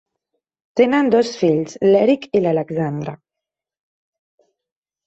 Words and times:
Tenen 0.79 1.11
dos 1.15 1.29
fills, 1.41 1.77
l'Erik 1.91 2.27
i 2.41 2.43
l'Alexandra. 2.47 3.17